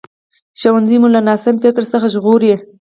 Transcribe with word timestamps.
ښوونځی 0.59 0.97
مو 1.01 1.07
له 1.15 1.21
ناسم 1.27 1.55
فکر 1.63 1.83
څخه 1.93 2.07
ژغوري 2.13 2.53